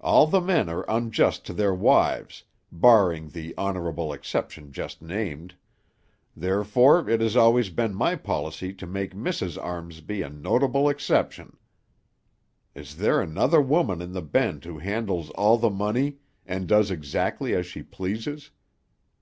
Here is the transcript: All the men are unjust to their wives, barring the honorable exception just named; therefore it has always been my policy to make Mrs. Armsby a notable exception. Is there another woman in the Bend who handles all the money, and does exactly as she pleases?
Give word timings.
All 0.00 0.26
the 0.26 0.40
men 0.40 0.70
are 0.70 0.86
unjust 0.88 1.44
to 1.44 1.52
their 1.52 1.74
wives, 1.74 2.44
barring 2.72 3.28
the 3.28 3.52
honorable 3.58 4.14
exception 4.14 4.72
just 4.72 5.02
named; 5.02 5.56
therefore 6.34 7.06
it 7.06 7.20
has 7.20 7.36
always 7.36 7.68
been 7.68 7.92
my 7.94 8.16
policy 8.16 8.72
to 8.72 8.86
make 8.86 9.12
Mrs. 9.14 9.62
Armsby 9.62 10.22
a 10.22 10.30
notable 10.30 10.88
exception. 10.88 11.58
Is 12.74 12.96
there 12.96 13.20
another 13.20 13.60
woman 13.60 14.00
in 14.00 14.12
the 14.12 14.22
Bend 14.22 14.64
who 14.64 14.78
handles 14.78 15.28
all 15.32 15.58
the 15.58 15.68
money, 15.68 16.16
and 16.46 16.66
does 16.66 16.90
exactly 16.90 17.52
as 17.54 17.66
she 17.66 17.82
pleases? 17.82 18.50